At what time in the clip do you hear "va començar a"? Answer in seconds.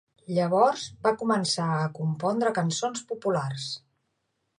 1.07-1.91